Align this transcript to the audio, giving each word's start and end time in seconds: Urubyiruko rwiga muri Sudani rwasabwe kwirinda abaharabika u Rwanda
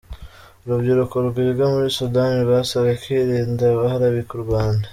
Urubyiruko 0.65 1.15
rwiga 1.27 1.63
muri 1.73 1.87
Sudani 1.97 2.35
rwasabwe 2.45 2.91
kwirinda 3.03 3.63
abaharabika 3.69 4.31
u 4.35 4.43
Rwanda 4.45 4.87